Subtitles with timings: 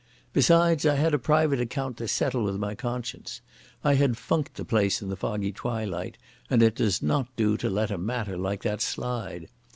[0.33, 3.39] Besides I had a private account to settle with my conscience.
[3.83, 6.17] I had funked the place in the foggy twilight,
[6.49, 9.47] and it does not do to let a matter like that slide.